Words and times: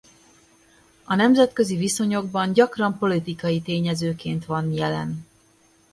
A 1.03 1.15
nemzetközi 1.15 1.75
viszonyokban 1.75 2.53
gyakran 2.53 2.97
politikai 2.97 3.61
tényezőként 3.61 4.45
van 4.45 4.71
jelen. 4.73 5.25